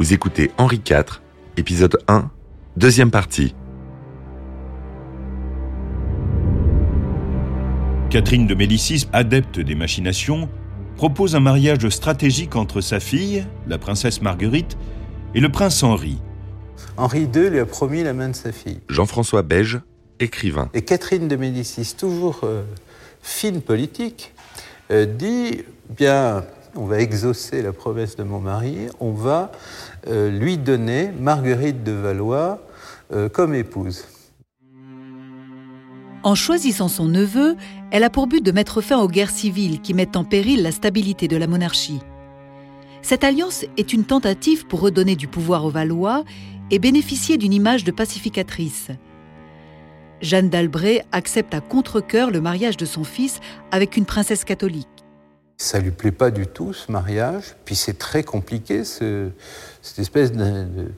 [0.00, 1.20] Vous écoutez Henri IV,
[1.58, 2.30] épisode 1,
[2.78, 3.54] deuxième partie.
[8.08, 10.48] Catherine de Médicis, adepte des machinations,
[10.96, 14.78] propose un mariage stratégique entre sa fille, la princesse Marguerite,
[15.34, 16.16] et le prince Henri.
[16.96, 18.80] Henri II lui a promis la main de sa fille.
[18.88, 19.80] Jean-François Beige,
[20.18, 20.70] écrivain.
[20.72, 22.62] Et Catherine de Médicis, toujours euh,
[23.20, 24.32] fine politique,
[24.90, 25.60] euh, dit
[25.94, 26.42] bien,
[26.74, 29.52] on va exaucer la promesse de mon mari, on va
[30.06, 32.60] euh, lui donner Marguerite de Valois
[33.12, 34.04] euh, comme épouse.
[36.22, 37.56] En choisissant son neveu,
[37.90, 40.70] elle a pour but de mettre fin aux guerres civiles qui mettent en péril la
[40.70, 42.00] stabilité de la monarchie.
[43.02, 46.24] Cette alliance est une tentative pour redonner du pouvoir aux Valois
[46.70, 48.88] et bénéficier d'une image de pacificatrice.
[50.20, 53.40] Jeanne d'Albret accepte à contre-coeur le mariage de son fils
[53.70, 54.89] avec une princesse catholique.
[55.62, 59.28] Ça lui plaît pas du tout ce mariage, puis c'est très compliqué ce,
[59.82, 60.90] cette espèce de- de-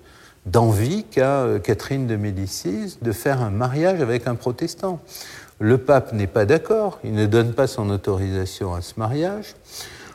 [0.46, 5.00] d'envie qu'a euh, Catherine de Médicis de faire un mariage avec un protestant.
[5.58, 9.56] Le pape n'est pas d'accord, il ne donne pas son autorisation à ce mariage.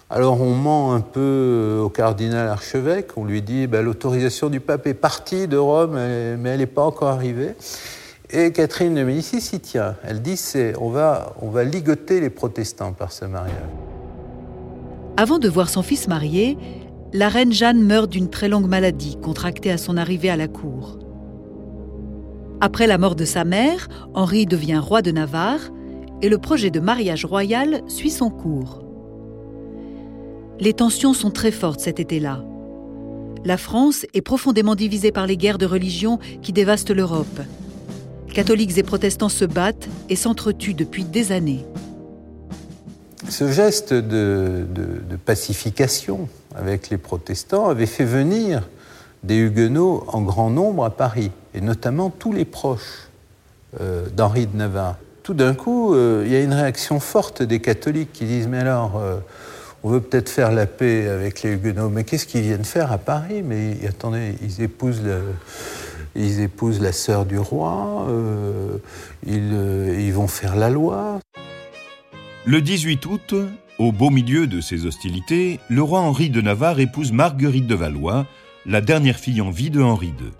[0.10, 4.62] Alors on ment un peu euh, au cardinal archevêque, on lui dit bah, l'autorisation du
[4.62, 5.96] pape est partie de Rome,
[6.40, 7.54] mais elle n'est pas encore arrivée.
[8.30, 9.98] Et Catherine de Médicis s'y tient.
[10.06, 10.42] Elle dit
[10.80, 10.94] on
[11.42, 13.54] on va ligoter les protestants par ce mariage.
[15.20, 16.60] Avant de voir son fils marié,
[17.12, 21.00] la reine Jeanne meurt d'une très longue maladie contractée à son arrivée à la cour.
[22.62, 25.72] Après la mort de sa mère, Henri devient roi de Navarre
[26.22, 28.84] et le projet de mariage royal suit son cours.
[30.60, 32.44] Les tensions sont très fortes cet été-là.
[33.44, 37.42] La France est profondément divisée par les guerres de religion qui dévastent l'Europe.
[38.34, 41.66] Catholiques et protestants se battent et s'entretuent depuis des années.
[43.30, 44.66] Ce geste de,
[45.26, 48.68] pacification avec les protestants avait fait venir
[49.24, 53.10] des huguenots en grand nombre à Paris, et notamment tous les proches
[53.82, 54.96] euh, d'Henri de Navarre.
[55.24, 58.60] Tout d'un coup, euh, il y a une réaction forte des catholiques qui disent Mais
[58.60, 59.18] alors, euh,
[59.84, 62.98] on veut peut-être faire la paix avec les huguenots, mais qu'est-ce qu'ils viennent faire à
[62.98, 63.44] Paris?
[63.44, 65.02] Mais attendez, ils épousent
[66.16, 68.08] ils épousent la sœur du roi,
[69.26, 71.20] ils vont faire la loi.
[72.50, 73.36] Le 18 août,
[73.78, 78.26] au beau milieu de ces hostilités, le roi Henri de Navarre épouse Marguerite de Valois,
[78.66, 80.32] la dernière fille en vie de Henri II.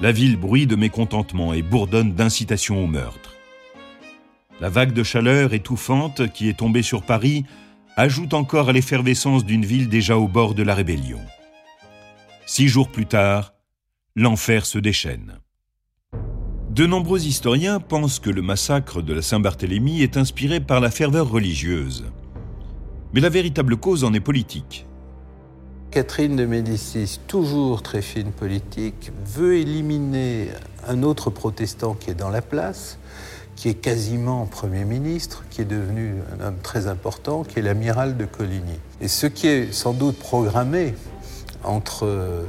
[0.00, 3.36] La ville bruit de mécontentement et bourdonne d'incitation au meurtre.
[4.60, 7.44] La vague de chaleur étouffante qui est tombée sur Paris
[7.96, 11.20] ajoute encore à l'effervescence d'une ville déjà au bord de la rébellion.
[12.44, 13.54] Six jours plus tard,
[14.16, 15.38] l'enfer se déchaîne.
[16.70, 21.28] De nombreux historiens pensent que le massacre de la Saint-Barthélemy est inspiré par la ferveur
[21.28, 22.04] religieuse.
[23.12, 24.86] Mais la véritable cause en est politique.
[25.90, 30.50] Catherine de Médicis, toujours très fine politique, veut éliminer
[30.86, 33.00] un autre protestant qui est dans la place,
[33.56, 38.16] qui est quasiment Premier ministre, qui est devenu un homme très important, qui est l'amiral
[38.16, 38.78] de Coligny.
[39.00, 40.94] Et ce qui est sans doute programmé
[41.64, 42.44] entre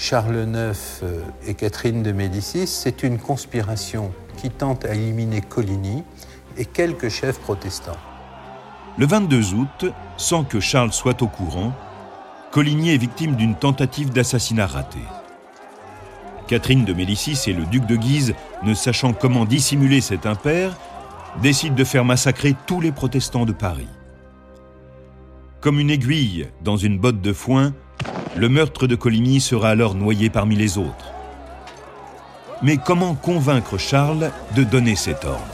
[0.00, 6.02] Charles IX euh, et Catherine de Médicis, c'est une conspiration qui tente à éliminer Coligny
[6.56, 7.98] et quelques chefs protestants.
[8.96, 11.74] Le 22 août, sans que Charles soit au courant,
[12.50, 14.98] Coligny est victime d'une tentative d'assassinat ratée.
[16.48, 20.78] Catherine de Médicis et le duc de Guise, ne sachant comment dissimuler cet impair,
[21.42, 23.86] décident de faire massacrer tous les protestants de Paris.
[25.60, 27.74] Comme une aiguille dans une botte de foin,
[28.40, 31.12] le meurtre de Coligny sera alors noyé parmi les autres.
[32.62, 35.44] Mais comment convaincre Charles de donner cet ordre?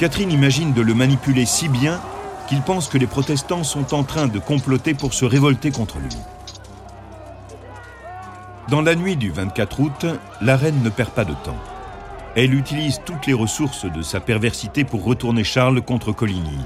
[0.00, 2.00] Catherine imagine de le manipuler si bien
[2.48, 6.16] qu'il pense que les protestants sont en train de comploter pour se révolter contre lui.
[8.68, 10.06] Dans la nuit du 24 août,
[10.40, 11.62] la reine ne perd pas de temps.
[12.34, 16.58] Elle utilise toutes les ressources de sa perversité pour retourner Charles contre Coligny.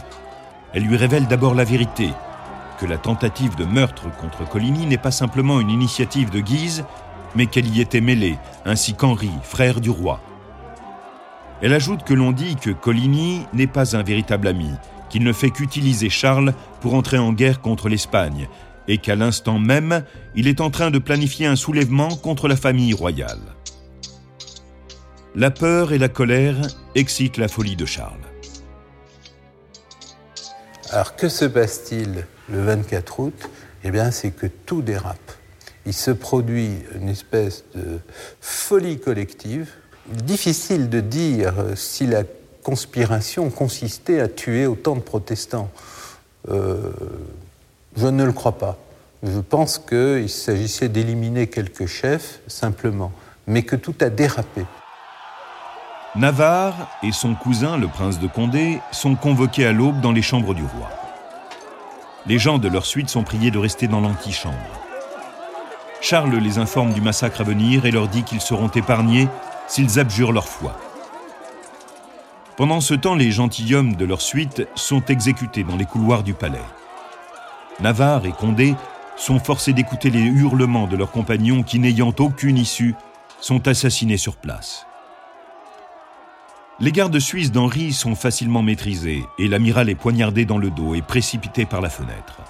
[0.73, 2.09] Elle lui révèle d'abord la vérité,
[2.79, 6.85] que la tentative de meurtre contre Coligny n'est pas simplement une initiative de Guise,
[7.35, 10.21] mais qu'elle y était mêlée, ainsi qu'Henri, frère du roi.
[11.63, 14.71] Elle ajoute que l'on dit que Coligny n'est pas un véritable ami,
[15.09, 18.49] qu'il ne fait qu'utiliser Charles pour entrer en guerre contre l'Espagne,
[18.89, 22.93] et qu'à l'instant même, il est en train de planifier un soulèvement contre la famille
[22.93, 23.41] royale.
[25.35, 26.57] La peur et la colère
[26.95, 28.13] excitent la folie de Charles.
[30.91, 32.27] Alors que se passe-t-il?
[32.49, 33.51] Le 24 août
[33.85, 35.33] Eh bien, c'est que tout dérape.
[35.87, 38.01] Il se produit une espèce de
[38.41, 39.71] folie collective.
[40.09, 42.23] Difficile de dire si la
[42.63, 45.71] conspiration consistait à tuer autant de protestants.
[46.49, 46.91] Euh,
[47.97, 48.77] je ne le crois pas.
[49.23, 53.13] Je pense qu'il s'agissait d'éliminer quelques chefs simplement,
[53.47, 54.65] mais que tout a dérapé.
[56.17, 60.55] Navarre et son cousin, le prince de Condé, sont convoqués à l'aube dans les chambres
[60.55, 61.06] du roi.
[62.29, 64.57] Les gens de leur suite sont priés de rester dans l'antichambre.
[66.01, 69.29] Charles les informe du massacre à venir et leur dit qu'ils seront épargnés
[69.69, 70.77] s'ils abjurent leur foi.
[72.57, 76.59] Pendant ce temps, les gentilshommes de leur suite sont exécutés dans les couloirs du palais.
[77.81, 78.75] Navarre et Condé
[79.17, 82.95] sont forcés d'écouter les hurlements de leurs compagnons qui, n'ayant aucune issue,
[83.41, 84.86] sont assassinés sur place.
[86.79, 91.01] Les gardes suisses d'Henri sont facilement maîtrisés et l'amiral est poignardé dans le dos et
[91.01, 92.43] précipité par la fenêtre.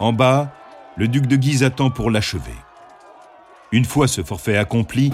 [0.00, 0.50] En bas,
[0.96, 2.54] le duc de Guise attend pour l'achever.
[3.72, 5.12] Une fois ce forfait accompli,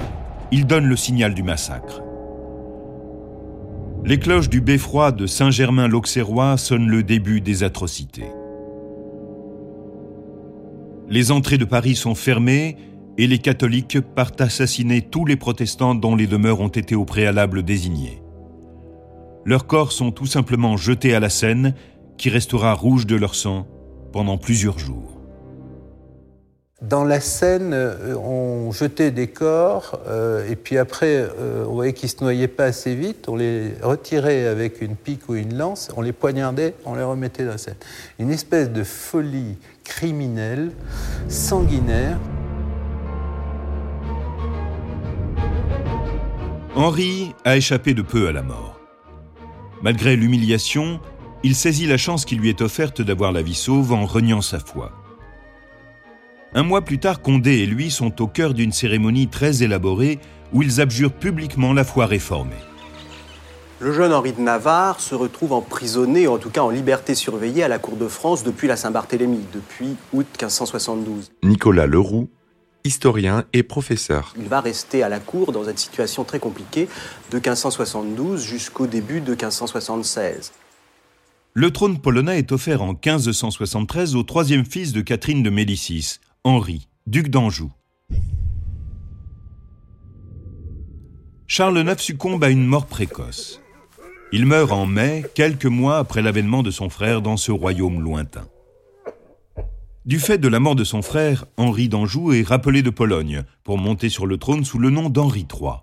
[0.52, 2.00] il donne le signal du massacre.
[4.04, 8.30] Les cloches du beffroi de Saint-Germain-l'Auxerrois sonnent le début des atrocités.
[11.08, 12.76] Les entrées de Paris sont fermées
[13.18, 17.62] et les catholiques partent assassiner tous les protestants dont les demeures ont été au préalable
[17.62, 18.22] désignées.
[19.44, 21.74] Leurs corps sont tout simplement jetés à la Seine,
[22.16, 23.66] qui restera rouge de leur sang
[24.12, 25.18] pendant plusieurs jours.
[26.82, 31.92] Dans la Seine, euh, on jetait des corps, euh, et puis après, euh, on voyait
[31.92, 35.56] qu'ils ne se noyaient pas assez vite, on les retirait avec une pique ou une
[35.56, 37.76] lance, on les poignardait, on les remettait dans la Seine.
[38.18, 40.72] Une espèce de folie criminelle,
[41.28, 42.18] sanguinaire.
[46.74, 48.80] Henri a échappé de peu à la mort.
[49.82, 51.00] Malgré l'humiliation,
[51.42, 54.58] il saisit la chance qui lui est offerte d'avoir la vie sauve en reniant sa
[54.58, 54.90] foi.
[56.54, 60.18] Un mois plus tard, Condé et lui sont au cœur d'une cérémonie très élaborée
[60.54, 62.56] où ils abjurent publiquement la foi réformée.
[63.78, 67.68] Le jeune Henri de Navarre se retrouve emprisonné, en tout cas en liberté surveillée, à
[67.68, 71.32] la cour de France depuis la Saint-Barthélemy, depuis août 1572.
[71.42, 72.30] Nicolas Leroux,
[72.84, 74.34] historien et professeur.
[74.38, 76.88] Il va rester à la cour dans une situation très compliquée
[77.30, 80.52] de 1572 jusqu'au début de 1576.
[81.54, 86.88] Le trône polonais est offert en 1573 au troisième fils de Catherine de Médicis, Henri,
[87.06, 87.70] duc d'Anjou.
[91.46, 93.60] Charles IX succombe à une mort précoce.
[94.32, 98.48] Il meurt en mai, quelques mois après l'avènement de son frère dans ce royaume lointain.
[100.04, 103.78] Du fait de la mort de son frère, Henri d'Anjou est rappelé de Pologne pour
[103.78, 105.74] monter sur le trône sous le nom d'Henri III.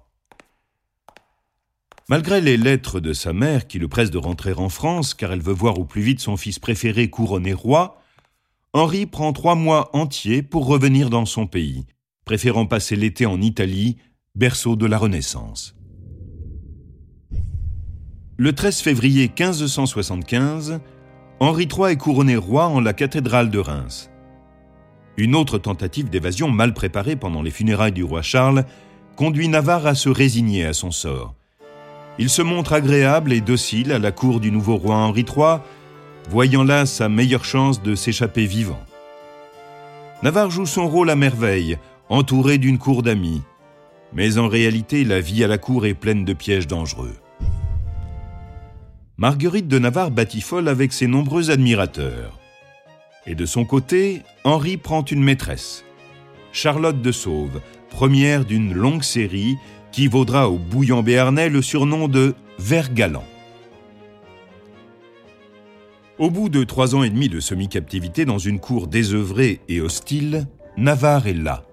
[2.10, 5.42] Malgré les lettres de sa mère qui le presse de rentrer en France car elle
[5.42, 8.02] veut voir au plus vite son fils préféré couronné roi,
[8.74, 11.86] Henri prend trois mois entiers pour revenir dans son pays,
[12.26, 13.98] préférant passer l'été en Italie,
[14.36, 15.78] berceau de la Renaissance.
[18.36, 20.82] Le 13 février 1575,
[21.42, 24.10] Henri III est couronné roi en la cathédrale de Reims.
[25.16, 28.66] Une autre tentative d'évasion mal préparée pendant les funérailles du roi Charles
[29.16, 31.34] conduit Navarre à se résigner à son sort.
[32.18, 35.60] Il se montre agréable et docile à la cour du nouveau roi Henri III,
[36.30, 38.84] voyant là sa meilleure chance de s'échapper vivant.
[40.22, 41.78] Navarre joue son rôle à merveille,
[42.10, 43.42] entouré d'une cour d'amis.
[44.12, 47.16] Mais en réalité, la vie à la cour est pleine de pièges dangereux.
[49.20, 52.40] Marguerite de Navarre batifole avec ses nombreux admirateurs.
[53.28, 55.84] Et de son côté, Henri prend une maîtresse,
[56.54, 57.60] Charlotte de Sauve,
[57.90, 59.58] première d'une longue série
[59.92, 63.26] qui vaudra au bouillon béarnais le surnom de Vert galant.
[66.18, 70.48] Au bout de trois ans et demi de semi-captivité dans une cour désœuvrée et hostile,
[70.78, 71.66] Navarre est là.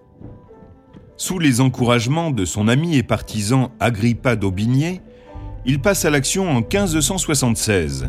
[1.17, 5.00] Sous les encouragements de son ami et partisan Agrippa d'Aubigné,
[5.66, 8.08] il passe à l'action en 1576.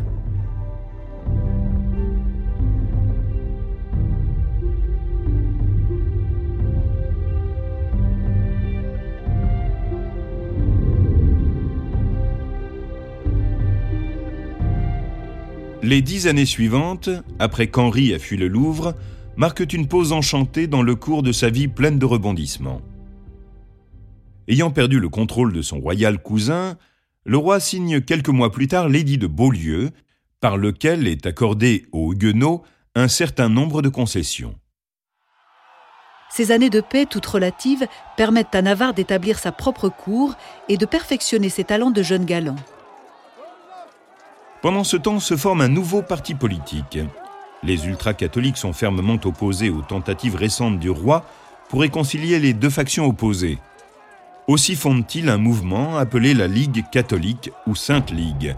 [15.82, 17.10] Les dix années suivantes,
[17.40, 18.94] après qu'Henri a fui le Louvre,
[19.36, 22.82] marquent une pause enchantée dans le cours de sa vie pleine de rebondissements.
[24.48, 26.78] Ayant perdu le contrôle de son royal cousin,
[27.28, 29.92] le roi signe quelques mois plus tard l'édit de Beaulieu,
[30.40, 32.64] par lequel est accordé aux Huguenots
[32.96, 34.56] un certain nombre de concessions.
[36.30, 40.36] Ces années de paix, toutes relatives, permettent à Navarre d'établir sa propre cour
[40.70, 42.56] et de perfectionner ses talents de jeune galant.
[44.62, 46.98] Pendant ce temps se forme un nouveau parti politique.
[47.62, 51.26] Les ultra-catholiques sont fermement opposés aux tentatives récentes du roi
[51.68, 53.58] pour réconcilier les deux factions opposées.
[54.48, 58.56] Aussi fondent-ils un mouvement appelé la Ligue catholique ou Sainte Ligue.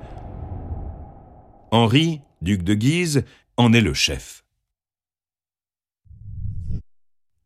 [1.71, 3.23] Henri, duc de Guise,
[3.57, 4.43] en est le chef.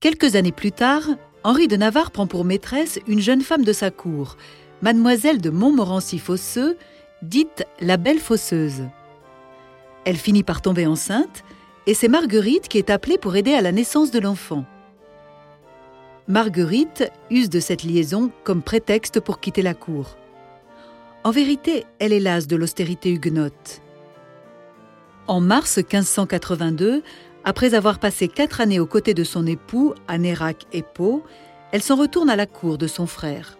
[0.02, 1.04] Quelques années plus tard,
[1.46, 4.36] Henri de Navarre prend pour maîtresse une jeune femme de sa cour,
[4.82, 6.78] mademoiselle de Montmorency-Fosseux,
[7.22, 8.84] dite la Belle Fosseuse.
[10.04, 11.46] Elle finit par tomber enceinte,
[11.88, 14.66] et c'est Marguerite qui est appelée pour aider à la naissance de l'enfant.
[16.30, 20.18] Marguerite use de cette liaison comme prétexte pour quitter la cour.
[21.26, 23.82] En vérité, elle est lasse de l'austérité huguenote.
[25.28, 27.04] En mars 1582,
[27.44, 31.24] après avoir passé quatre années aux côtés de son époux à Nérac et Pau,
[31.74, 33.58] elle s'en retourne à la cour de son frère.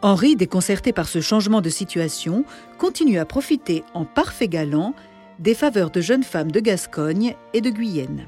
[0.00, 2.44] Henri, déconcerté par ce changement de situation,
[2.78, 4.94] continue à profiter en parfait galant
[5.40, 8.26] des faveurs de jeunes femmes de Gascogne et de Guyenne.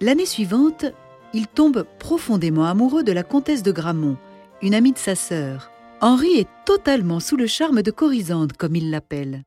[0.00, 0.84] L'année suivante,
[1.32, 4.18] il tombe profondément amoureux de la comtesse de Gramont,
[4.60, 5.70] une amie de sa sœur.
[6.02, 9.42] Henri est totalement sous le charme de Corisande, comme il l'appelle.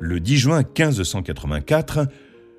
[0.00, 2.08] Le 10 juin 1584,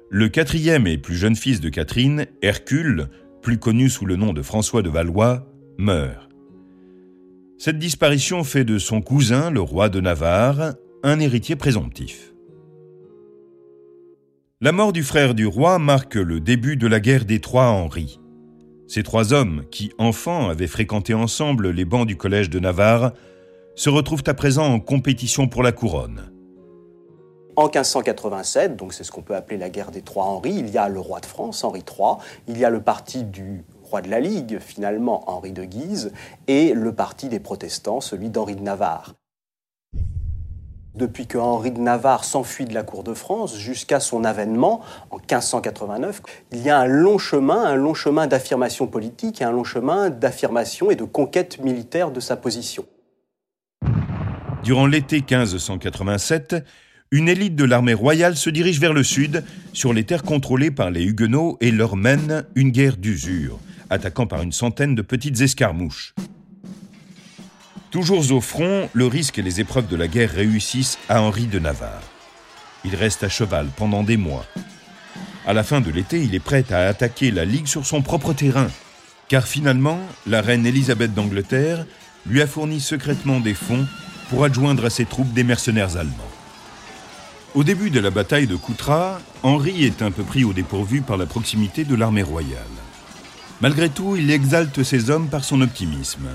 [0.09, 3.09] le quatrième et plus jeune fils de Catherine, Hercule,
[3.41, 5.47] plus connu sous le nom de François de Valois,
[5.79, 6.29] meurt.
[7.57, 12.32] Cette disparition fait de son cousin, le roi de Navarre, un héritier présomptif.
[14.63, 18.21] La mort du frère du roi marque le début de la guerre des Trois Henri.
[18.87, 23.11] Ces trois hommes, qui enfants avaient fréquenté ensemble les bancs du collège de Navarre,
[23.75, 26.31] se retrouvent à présent en compétition pour la couronne.
[27.57, 30.77] En 1587, donc c'est ce qu'on peut appeler la guerre des trois Henri, il y
[30.77, 32.15] a le roi de France, Henri III,
[32.47, 36.13] il y a le parti du roi de la Ligue, finalement Henri de Guise,
[36.47, 39.13] et le parti des protestants, celui d'Henri de Navarre.
[40.95, 45.17] Depuis que Henri de Navarre s'enfuit de la cour de France jusqu'à son avènement en
[45.17, 46.21] 1589,
[46.51, 50.11] il y a un long chemin, un long chemin d'affirmation politique et un long chemin
[50.11, 52.85] d'affirmation et de conquête militaire de sa position.
[54.63, 56.57] Durant l'été 1587,
[57.09, 60.91] une élite de l'armée royale se dirige vers le sud, sur les terres contrôlées par
[60.91, 63.57] les Huguenots, et leur mène une guerre d'usure,
[63.89, 66.13] attaquant par une centaine de petites escarmouches.
[67.93, 71.59] Toujours au front, le risque et les épreuves de la guerre réussissent à Henri de
[71.59, 72.01] Navarre.
[72.83, 74.47] Il reste à cheval pendant des mois.
[75.45, 78.33] À la fin de l'été, il est prêt à attaquer la Ligue sur son propre
[78.33, 78.67] terrain,
[79.27, 81.85] car finalement, la reine Élisabeth d'Angleterre
[82.25, 83.85] lui a fourni secrètement des fonds
[84.31, 86.31] pour adjoindre à ses troupes des mercenaires allemands.
[87.53, 91.17] Au début de la bataille de Coutras, Henri est un peu pris au dépourvu par
[91.17, 92.57] la proximité de l'armée royale.
[93.61, 96.29] Malgré tout, il exalte ses hommes par son optimisme.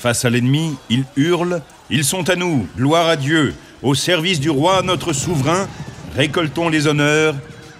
[0.00, 4.48] Face à l'ennemi, il hurle Ils sont à nous, gloire à Dieu, au service du
[4.48, 5.68] roi notre souverain,
[6.16, 7.34] récoltons les honneurs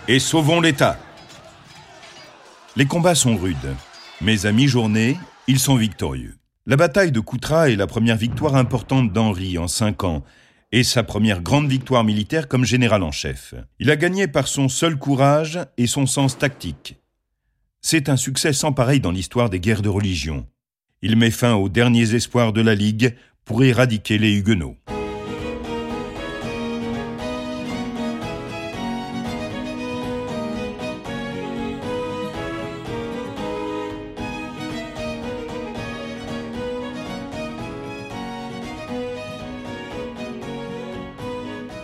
[0.07, 0.99] et sauvons l'État.
[2.77, 3.75] Les combats sont rudes,
[4.21, 6.37] mais à mi-journée, ils sont victorieux.
[6.67, 10.23] La bataille de Coutras est la première victoire importante d'Henri en cinq ans,
[10.73, 13.55] et sa première grande victoire militaire comme général en chef.
[13.79, 16.97] Il a gagné par son seul courage et son sens tactique.
[17.81, 20.47] C'est un succès sans pareil dans l'histoire des guerres de religion.
[21.03, 23.15] Il met fin aux derniers espoirs de la Ligue
[23.47, 24.77] pour éradiquer les Huguenots.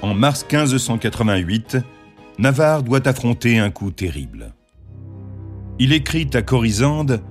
[0.03, 1.79] En mars 1588,
[2.39, 4.53] Navarre doit affronter un coup terrible.
[5.79, 7.23] Il écrit à Corisande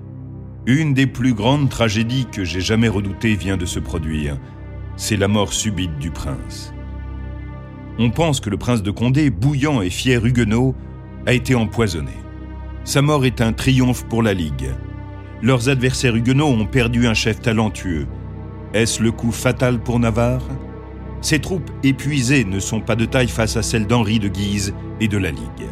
[0.67, 4.39] Une des plus grandes tragédies que j'ai jamais redoutées vient de se produire.
[4.97, 6.73] C'est la mort subite du prince.
[7.99, 10.73] On pense que le prince de Condé, bouillant et fier huguenot,
[11.27, 12.13] a été empoisonné.
[12.83, 14.71] Sa mort est un triomphe pour la Ligue.
[15.43, 18.07] Leurs adversaires huguenots ont perdu un chef talentueux.
[18.73, 20.47] Est-ce le coup fatal pour Navarre?
[21.21, 25.07] Ces troupes épuisées ne sont pas de taille face à celles d'Henri de Guise et
[25.07, 25.69] de la Ligue.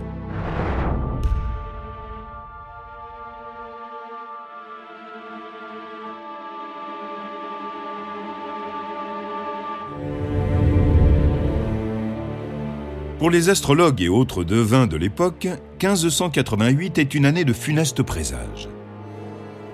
[13.24, 15.48] Pour les astrologues et autres devins de l'époque,
[15.82, 18.68] 1588 est une année de funeste présage.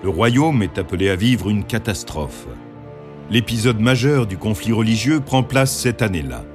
[0.03, 2.45] Le royaume est appelé à vivre une catastrophe
[3.31, 6.45] l'épisode majeur du conflit religieux prend place cette année-là.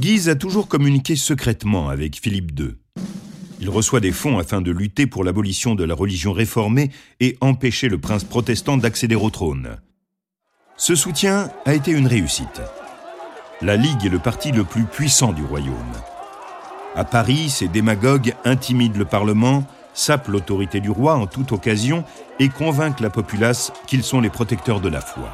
[0.00, 2.74] Guise a toujours communiqué secrètement avec Philippe II.
[3.60, 7.88] Il reçoit des fonds afin de lutter pour l'abolition de la religion réformée et empêcher
[7.88, 9.76] le prince protestant d'accéder au trône.
[10.76, 12.60] Ce soutien a été une réussite.
[13.62, 15.76] La Ligue est le parti le plus puissant du royaume.
[16.96, 19.64] À Paris, ces démagogues intimident le Parlement
[19.94, 22.02] sapent l'autorité du roi en toute occasion
[22.40, 25.32] et convainquent la populace qu'ils sont les protecteurs de la foi.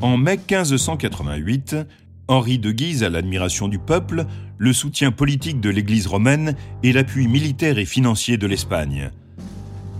[0.00, 1.76] En mai 1588,
[2.28, 4.24] Henri de Guise a l'admiration du peuple,
[4.56, 9.10] le soutien politique de l'Église romaine et l'appui militaire et financier de l'Espagne.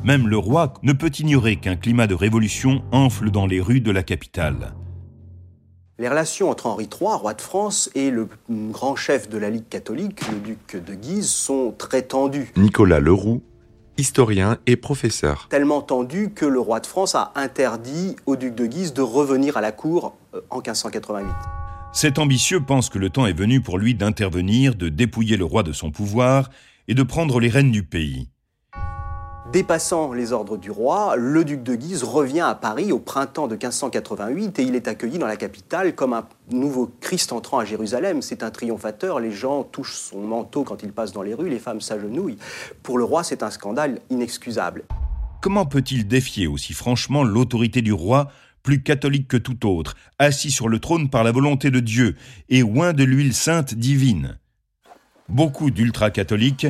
[0.06, 3.90] Même le roi ne peut ignorer qu'un climat de révolution enfle dans les rues de
[3.90, 4.72] la capitale.
[5.98, 9.68] Les relations entre Henri III, roi de France, et le grand chef de la Ligue
[9.68, 12.52] catholique, le duc de Guise, sont très tendues.
[12.56, 13.42] Nicolas Leroux,
[13.98, 15.48] historien et professeur.
[15.50, 19.56] Tellement tendues que le roi de France a interdit au duc de Guise de revenir
[19.56, 21.26] à la cour euh, en 1588.
[21.92, 25.64] Cet ambitieux pense que le temps est venu pour lui d'intervenir, de dépouiller le roi
[25.64, 26.48] de son pouvoir
[26.86, 28.28] et de prendre les rênes du pays.
[29.52, 33.54] Dépassant les ordres du roi, le duc de Guise revient à Paris au printemps de
[33.54, 38.22] 1588 et il est accueilli dans la capitale comme un nouveau Christ entrant à Jérusalem.
[38.22, 41.60] C'est un triomphateur, les gens touchent son manteau quand il passe dans les rues, les
[41.60, 42.38] femmes s'agenouillent.
[42.82, 44.84] Pour le roi, c'est un scandale inexcusable.
[45.40, 48.28] Comment peut-il défier aussi franchement l'autorité du roi,
[48.64, 52.16] plus catholique que tout autre, assis sur le trône par la volonté de Dieu
[52.48, 54.38] et oint de l'huile sainte divine?
[55.28, 56.66] Beaucoup d'ultra-catholiques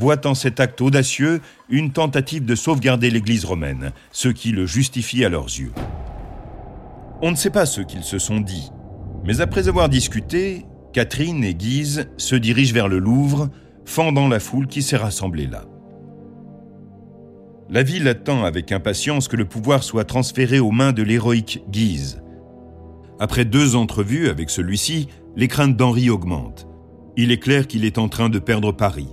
[0.00, 5.26] voit en cet acte audacieux une tentative de sauvegarder l'Église romaine, ce qui le justifie
[5.26, 5.72] à leurs yeux.
[7.20, 8.70] On ne sait pas ce qu'ils se sont dit,
[9.26, 10.64] mais après avoir discuté,
[10.94, 13.50] Catherine et Guise se dirigent vers le Louvre,
[13.84, 15.64] fendant la foule qui s'est rassemblée là.
[17.68, 22.22] La ville attend avec impatience que le pouvoir soit transféré aux mains de l'héroïque Guise.
[23.18, 26.66] Après deux entrevues avec celui-ci, les craintes d'Henri augmentent.
[27.18, 29.08] Il est clair qu'il est en train de perdre Paris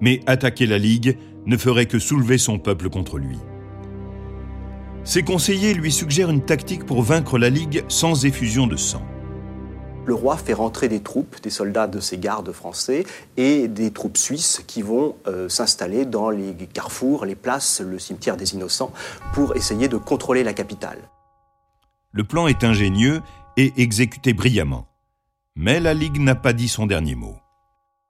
[0.00, 3.38] mais attaquer la Ligue ne ferait que soulever son peuple contre lui.
[5.04, 9.02] Ses conseillers lui suggèrent une tactique pour vaincre la Ligue sans effusion de sang.
[10.06, 13.04] Le roi fait rentrer des troupes, des soldats de ses gardes français
[13.36, 18.36] et des troupes suisses qui vont euh, s'installer dans les carrefours, les places, le cimetière
[18.36, 18.92] des Innocents
[19.34, 20.98] pour essayer de contrôler la capitale.
[22.12, 23.20] Le plan est ingénieux
[23.56, 24.86] et exécuté brillamment.
[25.54, 27.36] Mais la Ligue n'a pas dit son dernier mot.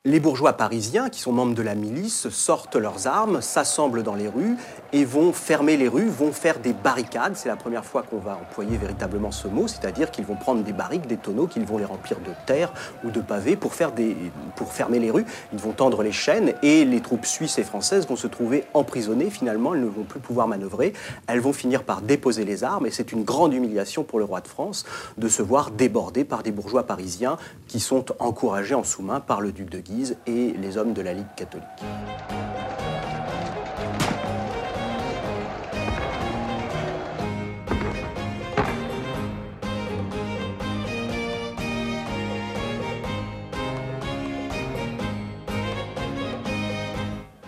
[0.07, 4.29] Les bourgeois parisiens, qui sont membres de la milice, sortent leurs armes, s'assemblent dans les
[4.29, 4.57] rues
[4.95, 7.37] et vont fermer les rues, vont faire des barricades.
[7.37, 10.73] C'est la première fois qu'on va employer véritablement ce mot, c'est-à-dire qu'ils vont prendre des
[10.73, 12.73] barriques, des tonneaux, qu'ils vont les remplir de terre
[13.05, 14.17] ou de pavés pour, faire des,
[14.57, 15.27] pour fermer les rues.
[15.53, 19.29] Ils vont tendre les chaînes et les troupes suisses et françaises vont se trouver emprisonnées.
[19.29, 20.95] Finalement, elles ne vont plus pouvoir manœuvrer.
[21.27, 24.41] Elles vont finir par déposer les armes et c'est une grande humiliation pour le roi
[24.41, 24.87] de France
[25.19, 27.37] de se voir débordé par des bourgeois parisiens
[27.69, 29.90] qui sont encouragés en sous-main par le duc de Guise
[30.27, 31.67] et les hommes de la Ligue catholique.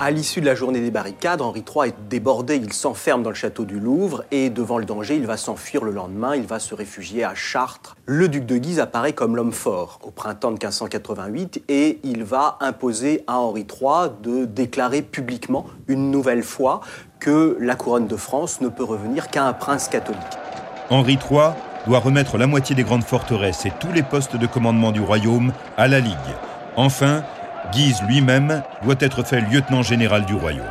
[0.05, 3.37] À l'issue de la journée des barricades, Henri III est débordé, il s'enferme dans le
[3.37, 6.75] château du Louvre et devant le danger, il va s'enfuir le lendemain, il va se
[6.75, 7.97] réfugier à Chartres.
[8.05, 12.59] Le duc de Guise apparaît comme l'homme fort au printemps de 1588 et il va
[12.61, 16.81] imposer à Henri III de déclarer publiquement une nouvelle fois
[17.21, 20.19] que la couronne de France ne peut revenir qu'à un prince catholique.
[20.91, 21.51] Henri III
[21.87, 25.53] doit remettre la moitié des grandes forteresses et tous les postes de commandement du royaume
[25.77, 26.17] à la Ligue.
[26.75, 27.23] Enfin,
[27.71, 30.67] Guise lui-même doit être fait lieutenant général du royaume.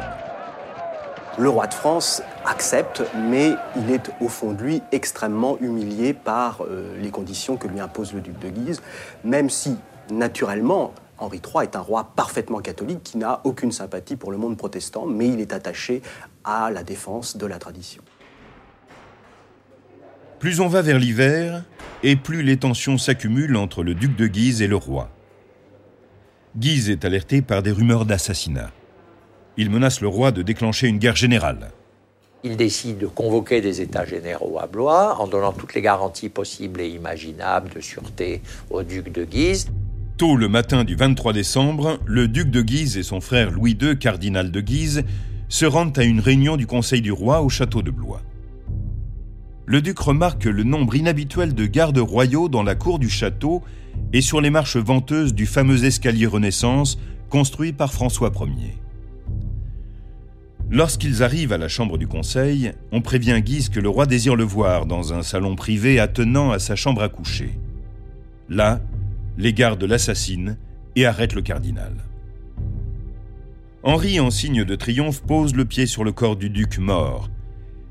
[1.40, 6.64] Le roi de France accepte, mais il est au fond de lui extrêmement humilié par
[6.64, 8.82] euh, les conditions que lui impose le duc de Guise,
[9.24, 9.78] même si,
[10.12, 14.58] naturellement, Henri III est un roi parfaitement catholique qui n'a aucune sympathie pour le monde
[14.58, 16.02] protestant, mais il est attaché
[16.44, 18.04] à la défense de la tradition.
[20.40, 21.64] Plus on va vers l'hiver,
[22.04, 25.10] et plus les tensions s'accumulent entre le duc de Guise et le roi.
[26.58, 28.72] Guise est alerté par des rumeurs d'assassinat.
[29.56, 31.72] Il menace le roi de déclencher une guerre générale.
[32.44, 36.82] Il décide de convoquer des États généraux à Blois en donnant toutes les garanties possibles
[36.82, 39.70] et imaginables de sûreté au duc de Guise.
[40.18, 43.98] Tôt le matin du 23 décembre, le duc de Guise et son frère Louis II,
[43.98, 45.04] cardinal de Guise,
[45.48, 48.22] se rendent à une réunion du Conseil du roi au château de Blois.
[49.66, 53.62] Le duc remarque le nombre inhabituel de gardes royaux dans la cour du château
[54.14, 56.98] et sur les marches venteuses du fameux escalier Renaissance
[57.30, 58.78] construit par François Ier.
[60.70, 64.46] Lorsqu'ils arrivent à la chambre du conseil, on prévient Guise que le roi désire le
[64.46, 67.60] voir dans un salon privé attenant à sa chambre à coucher.
[68.48, 68.82] Là,
[69.38, 70.58] les gardes l'assassinent
[70.96, 71.94] et arrêtent le cardinal.
[73.84, 77.30] Henri, en signe de triomphe, pose le pied sur le corps du duc mort,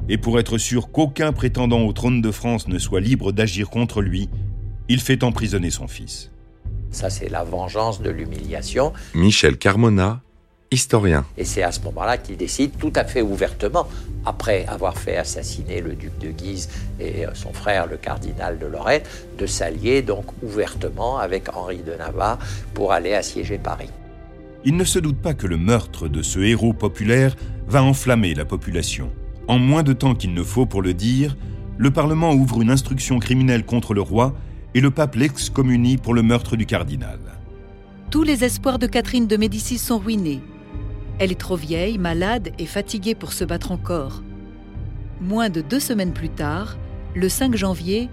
[0.09, 4.01] et pour être sûr qu'aucun prétendant au trône de France ne soit libre d'agir contre
[4.01, 4.31] lui,
[4.91, 6.31] il fait emprisonner son fils.
[6.91, 8.93] Ça, c'est la vengeance de l'humiliation.
[9.15, 10.21] Michel Carmona,
[10.73, 11.25] historien.
[11.39, 13.87] Et c'est à ce moment-là qu'il décide tout à fait ouvertement,
[14.27, 18.67] après avoir fait assassiner le duc de Guise et euh, son frère, le cardinal de
[18.67, 19.03] Lorraine,
[19.39, 22.41] de s'allier donc ouvertement avec Henri de Navarre
[22.75, 23.91] pour aller assiéger Paris.
[24.65, 27.37] Il ne se doute pas que le meurtre de ce héros populaire
[27.69, 29.11] va enflammer la population.
[29.47, 31.37] En moins de temps qu'il ne faut pour le dire,
[31.79, 34.35] le Parlement ouvre une instruction criminelle contre le roi
[34.75, 37.19] et le pape l'excommunie pour le meurtre du cardinal.
[38.11, 40.41] Tous les espoirs de Catherine de Médicis sont ruinés.
[41.19, 44.23] Elle est trop vieille, malade et fatiguée pour se battre encore.
[45.21, 46.79] Moins de deux semaines plus tard,
[47.15, 48.09] le 5 janvier,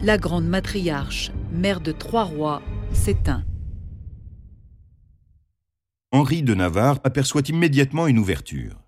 [0.00, 3.44] la grande matriarche, mère de trois rois, s'éteint.
[6.12, 8.82] Henri de Navarre aperçoit immédiatement une ouverture.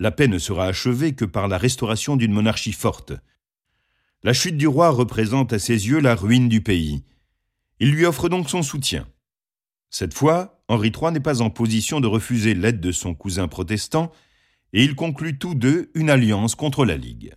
[0.00, 3.14] La paix ne sera achevée que par la restauration d'une monarchie forte.
[4.24, 7.04] La chute du roi représente à ses yeux la ruine du pays.
[7.78, 9.06] Il lui offre donc son soutien.
[9.90, 14.10] Cette fois, Henri III n'est pas en position de refuser l'aide de son cousin protestant,
[14.72, 17.36] et ils concluent tous deux une alliance contre la Ligue.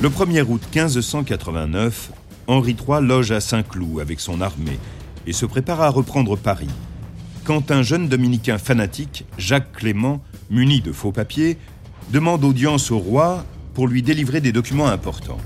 [0.00, 2.12] Le 1er août 1589,
[2.46, 4.78] Henri III loge à Saint-Cloud avec son armée
[5.26, 6.70] et se prépare à reprendre Paris.
[7.42, 11.58] Quand un jeune dominicain fanatique, Jacques Clément, muni de faux papiers,
[12.10, 15.40] demande audience au roi pour lui délivrer des documents importants.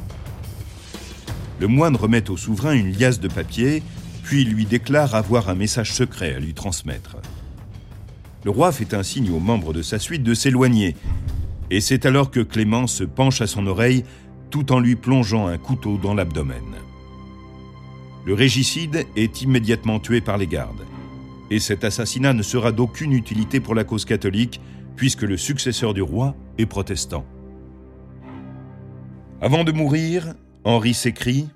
[1.60, 3.82] Le moine remet au souverain une liasse de papier,
[4.22, 7.16] puis lui déclare avoir un message secret à lui transmettre.
[8.44, 10.94] Le roi fait un signe aux membres de sa suite de s'éloigner,
[11.70, 14.04] et c'est alors que Clément se penche à son oreille
[14.50, 16.76] tout en lui plongeant un couteau dans l'abdomen.
[18.24, 20.84] Le régicide est immédiatement tué par les gardes,
[21.50, 24.60] et cet assassinat ne sera d'aucune utilité pour la cause catholique,
[24.98, 27.24] puisque le successeur du roi est protestant.
[29.40, 30.34] Avant de mourir,
[30.64, 31.48] Henri s'écrie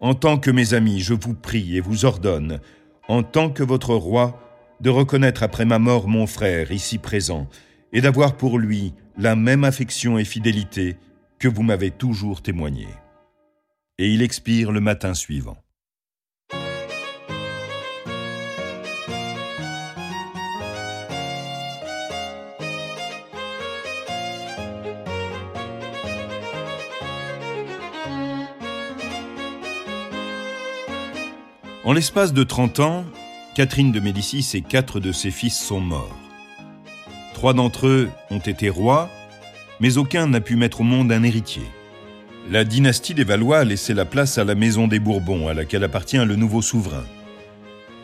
[0.00, 2.60] En tant que mes amis, je vous prie et vous ordonne,
[3.06, 4.40] en tant que votre roi,
[4.80, 7.48] de reconnaître après ma mort mon frère ici présent,
[7.92, 10.96] et d'avoir pour lui la même affection et fidélité
[11.38, 12.88] que vous m'avez toujours témoigné.
[13.98, 15.61] Et il expire le matin suivant.
[31.84, 33.04] En l'espace de 30 ans,
[33.56, 36.16] Catherine de Médicis et quatre de ses fils sont morts.
[37.34, 39.10] Trois d'entre eux ont été rois,
[39.80, 41.64] mais aucun n'a pu mettre au monde un héritier.
[42.48, 45.82] La dynastie des Valois a laissé la place à la maison des Bourbons, à laquelle
[45.82, 47.04] appartient le nouveau souverain.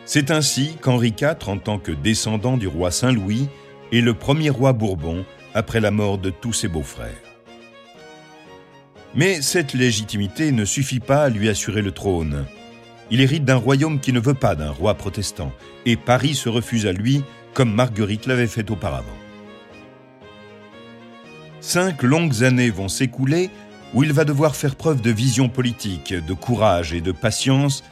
[0.03, 3.47] C'est ainsi qu'Henri IV, en tant que descendant du roi Saint-Louis,
[3.93, 7.15] est le premier roi Bourbon après la mort de tous ses beaux-frères.
[9.15, 12.45] Mais cette légitimité ne suffit pas à lui assurer le trône.
[13.11, 15.51] Il hérite d'un royaume qui ne veut pas d'un roi protestant,
[15.85, 19.07] et Paris se refuse à lui, comme Marguerite l'avait fait auparavant.
[21.61, 23.49] Cinq longues années vont s'écouler
[23.93, 27.83] où il va devoir faire preuve de vision politique, de courage et de patience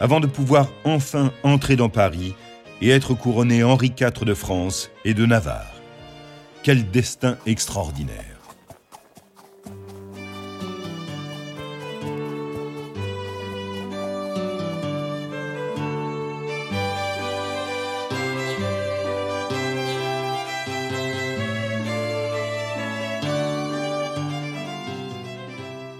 [0.00, 2.34] avant de pouvoir enfin entrer dans Paris
[2.82, 5.74] et être couronné Henri IV de France et de Navarre.
[6.62, 8.33] Quel destin extraordinaire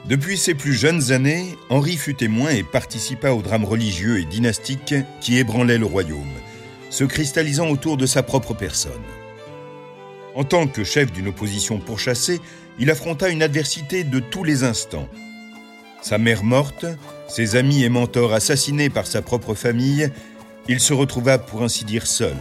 [0.06, 4.94] Depuis ses plus jeunes années, Henri fut témoin et participa au drame religieux et dynastique
[5.22, 6.32] qui ébranlait le royaume,
[6.90, 8.92] se cristallisant autour de sa propre personne.
[10.34, 12.42] En tant que chef d'une opposition pourchassée,
[12.78, 15.08] il affronta une adversité de tous les instants.
[16.02, 16.84] Sa mère morte,
[17.26, 20.10] ses amis et mentors assassinés par sa propre famille,
[20.68, 22.36] il se retrouva pour ainsi dire seul.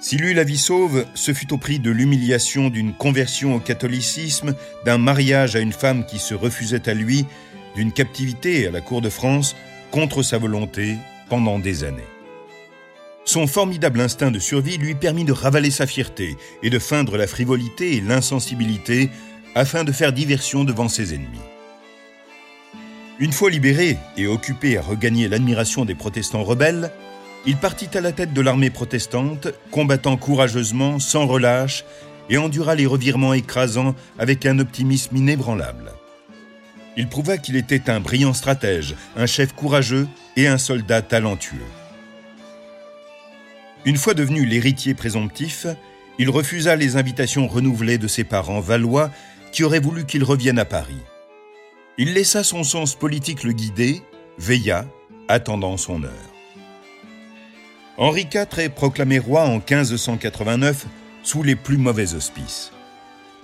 [0.00, 4.54] S'il eut la vie sauve, ce fut au prix de l'humiliation d'une conversion au catholicisme,
[4.84, 7.26] d'un mariage à une femme qui se refusait à lui,
[7.74, 9.56] d'une captivité à la cour de France
[9.90, 10.96] contre sa volonté
[11.28, 12.06] pendant des années.
[13.24, 17.26] Son formidable instinct de survie lui permit de ravaler sa fierté et de feindre la
[17.26, 19.10] frivolité et l'insensibilité
[19.56, 21.40] afin de faire diversion devant ses ennemis.
[23.18, 26.92] Une fois libéré et occupé à regagner l'admiration des protestants rebelles,
[27.46, 31.84] il partit à la tête de l'armée protestante, combattant courageusement, sans relâche,
[32.30, 35.92] et endura les revirements écrasants avec un optimisme inébranlable.
[36.96, 41.56] Il prouva qu'il était un brillant stratège, un chef courageux et un soldat talentueux.
[43.84, 45.66] Une fois devenu l'héritier présomptif,
[46.18, 49.10] il refusa les invitations renouvelées de ses parents valois
[49.52, 50.98] qui auraient voulu qu'il revienne à Paris.
[51.96, 54.02] Il laissa son sens politique le guider,
[54.36, 54.84] veilla,
[55.28, 56.27] attendant son heure.
[58.00, 60.86] Henri IV est proclamé roi en 1589
[61.24, 62.70] sous les plus mauvais auspices.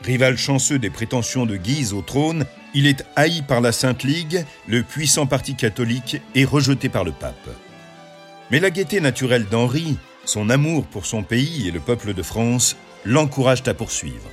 [0.04, 4.44] Rival chanceux des prétentions de Guise au trône, il est haï par la Sainte Ligue,
[4.68, 7.48] le puissant parti catholique, et rejeté par le pape.
[8.52, 12.76] Mais la gaieté naturelle d'Henri, son amour pour son pays et le peuple de France,
[13.04, 14.30] l'encouragent à poursuivre.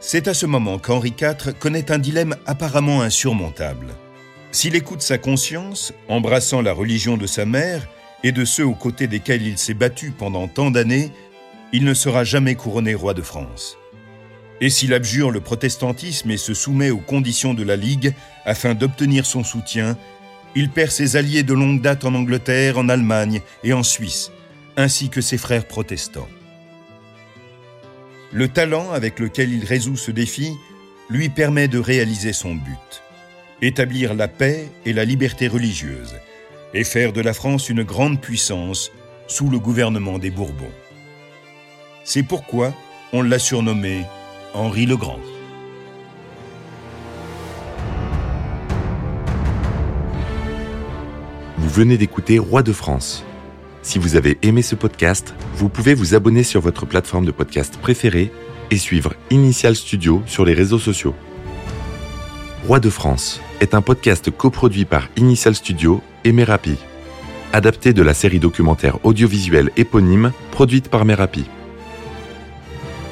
[0.00, 3.94] C'est à ce moment qu'Henri IV connaît un dilemme apparemment insurmontable.
[4.52, 7.86] S'il écoute sa conscience, embrassant la religion de sa mère
[8.22, 11.10] et de ceux aux côtés desquels il s'est battu pendant tant d'années,
[11.72, 13.76] il ne sera jamais couronné roi de France.
[14.60, 18.12] Et s'il abjure le protestantisme et se soumet aux conditions de la Ligue
[18.44, 19.96] afin d'obtenir son soutien,
[20.54, 24.32] il perd ses alliés de longue date en Angleterre, en Allemagne et en Suisse,
[24.76, 26.28] ainsi que ses frères protestants.
[28.32, 30.52] Le talent avec lequel il résout ce défi
[31.08, 33.02] lui permet de réaliser son but,
[33.62, 36.14] établir la paix et la liberté religieuse,
[36.74, 38.92] et faire de la France une grande puissance
[39.26, 40.72] sous le gouvernement des Bourbons.
[42.04, 42.74] C'est pourquoi
[43.12, 44.04] on l'a surnommé
[44.54, 45.20] Henri le Grand.
[51.58, 53.24] Vous venez d'écouter Roi de France.
[53.82, 57.78] Si vous avez aimé ce podcast, vous pouvez vous abonner sur votre plateforme de podcast
[57.78, 58.32] préférée
[58.70, 61.14] et suivre Initial Studio sur les réseaux sociaux.
[62.66, 66.76] Roi de France est un podcast coproduit par Initial Studio et Merapi,
[67.52, 71.44] adapté de la série documentaire audiovisuelle éponyme produite par Merapi.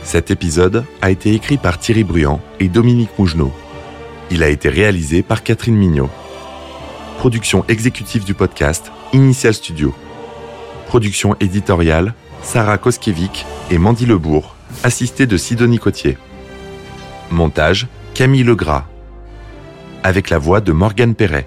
[0.02, 3.52] Cet épisode a été écrit par Thierry Bruand et Dominique Mougenot.
[4.30, 6.10] Il a été réalisé par Catherine Mignot.
[7.18, 9.94] Production exécutive du podcast, Initial Studio.
[10.86, 16.16] Production éditoriale, Sarah Koskiewicz et Mandy Lebourg, assistée de Sidonie Cotier.
[17.30, 18.86] Montage, Camille Legras.
[20.08, 21.46] Avec la voix de Morgane Perret.